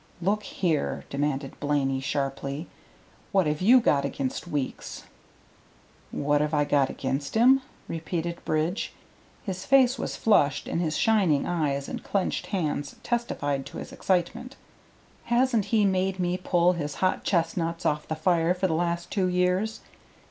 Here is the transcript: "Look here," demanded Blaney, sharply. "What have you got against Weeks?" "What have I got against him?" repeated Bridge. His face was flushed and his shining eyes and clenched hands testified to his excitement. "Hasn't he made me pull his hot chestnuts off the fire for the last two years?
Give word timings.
"Look 0.19 0.41
here," 0.41 1.05
demanded 1.11 1.59
Blaney, 1.59 1.99
sharply. 1.99 2.67
"What 3.31 3.45
have 3.45 3.61
you 3.61 3.79
got 3.79 4.03
against 4.03 4.47
Weeks?" 4.47 5.03
"What 6.09 6.41
have 6.41 6.55
I 6.55 6.63
got 6.65 6.89
against 6.89 7.35
him?" 7.35 7.61
repeated 7.87 8.43
Bridge. 8.43 8.93
His 9.43 9.63
face 9.63 9.99
was 9.99 10.15
flushed 10.15 10.67
and 10.67 10.81
his 10.81 10.97
shining 10.97 11.45
eyes 11.45 11.87
and 11.87 12.03
clenched 12.03 12.47
hands 12.47 12.95
testified 13.03 13.63
to 13.67 13.77
his 13.77 13.91
excitement. 13.91 14.55
"Hasn't 15.25 15.65
he 15.65 15.85
made 15.85 16.17
me 16.17 16.35
pull 16.35 16.73
his 16.73 16.95
hot 16.95 17.23
chestnuts 17.23 17.85
off 17.85 18.07
the 18.07 18.15
fire 18.15 18.55
for 18.55 18.65
the 18.65 18.73
last 18.73 19.11
two 19.11 19.27
years? 19.27 19.81